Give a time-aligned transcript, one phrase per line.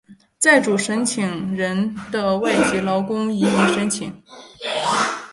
[0.39, 4.11] 在主申请人的外籍劳工移民申请。